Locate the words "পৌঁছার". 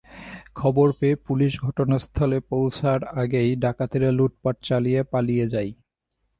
2.49-2.99